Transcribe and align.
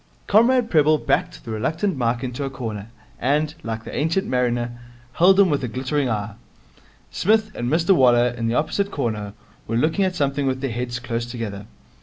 Comrade 0.25 0.71
Prebble 0.71 0.97
backed 0.97 1.45
the 1.45 1.51
reluctant 1.51 1.95
Mike 1.95 2.23
into 2.23 2.43
a 2.43 2.49
corner, 2.49 2.87
and, 3.19 3.53
like 3.61 3.83
the 3.83 3.95
Ancient 3.95 4.25
Mariner, 4.25 4.79
held 5.13 5.39
him 5.39 5.51
with 5.51 5.63
a 5.63 5.67
glittering 5.67 6.09
eye. 6.09 6.33
Psmith 7.11 7.51
and 7.53 7.69
Mr 7.69 7.91
Waller, 7.95 8.29
in 8.29 8.47
the 8.47 8.55
opposite 8.55 8.89
corner, 8.89 9.33
were 9.67 9.77
looking 9.77 10.03
at 10.03 10.15
something 10.15 10.47
with 10.47 10.61
their 10.61 10.71
heads 10.71 10.97
close 10.97 11.27
together. 11.27 11.67